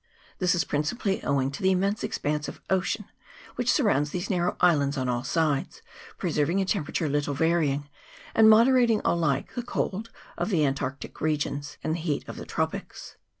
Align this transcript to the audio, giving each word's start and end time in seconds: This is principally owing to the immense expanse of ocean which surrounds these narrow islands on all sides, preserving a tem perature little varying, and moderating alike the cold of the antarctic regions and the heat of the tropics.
This 0.39 0.55
is 0.55 0.63
principally 0.63 1.21
owing 1.23 1.51
to 1.51 1.61
the 1.61 1.69
immense 1.69 2.03
expanse 2.03 2.47
of 2.47 2.59
ocean 2.71 3.05
which 3.53 3.71
surrounds 3.71 4.09
these 4.09 4.31
narrow 4.31 4.57
islands 4.59 4.97
on 4.97 5.07
all 5.07 5.23
sides, 5.23 5.83
preserving 6.17 6.59
a 6.59 6.65
tem 6.65 6.83
perature 6.83 7.07
little 7.07 7.35
varying, 7.35 7.87
and 8.33 8.49
moderating 8.49 9.01
alike 9.05 9.53
the 9.53 9.61
cold 9.61 10.09
of 10.39 10.49
the 10.49 10.65
antarctic 10.65 11.21
regions 11.21 11.77
and 11.83 11.93
the 11.93 11.99
heat 11.99 12.27
of 12.27 12.37
the 12.37 12.47
tropics. 12.47 13.17